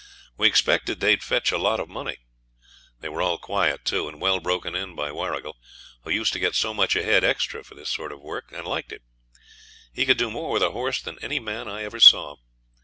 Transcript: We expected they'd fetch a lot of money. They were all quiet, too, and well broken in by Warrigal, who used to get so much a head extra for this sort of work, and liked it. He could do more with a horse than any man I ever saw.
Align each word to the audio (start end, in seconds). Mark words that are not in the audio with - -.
We 0.35 0.47
expected 0.47 0.99
they'd 0.99 1.21
fetch 1.21 1.51
a 1.51 1.59
lot 1.59 1.79
of 1.79 1.87
money. 1.87 2.17
They 3.01 3.07
were 3.09 3.21
all 3.21 3.37
quiet, 3.37 3.85
too, 3.85 4.07
and 4.07 4.19
well 4.19 4.39
broken 4.39 4.73
in 4.73 4.95
by 4.95 5.11
Warrigal, 5.11 5.57
who 6.03 6.09
used 6.09 6.33
to 6.33 6.39
get 6.39 6.55
so 6.55 6.73
much 6.73 6.95
a 6.95 7.03
head 7.03 7.23
extra 7.23 7.63
for 7.63 7.75
this 7.75 7.91
sort 7.91 8.11
of 8.11 8.19
work, 8.19 8.45
and 8.51 8.65
liked 8.65 8.91
it. 8.91 9.03
He 9.93 10.07
could 10.07 10.17
do 10.17 10.31
more 10.31 10.49
with 10.49 10.63
a 10.63 10.71
horse 10.71 10.99
than 11.03 11.19
any 11.21 11.37
man 11.39 11.67
I 11.67 11.83
ever 11.83 11.99
saw. 11.99 12.37